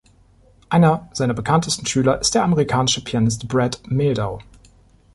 Einer 0.67 1.07
seiner 1.13 1.35
bekanntesten 1.35 1.85
Schüler 1.85 2.19
ist 2.19 2.33
der 2.33 2.43
amerikanische 2.43 3.03
Pianist 3.03 3.47
Brad 3.47 3.83
Mehldau. 3.85 4.39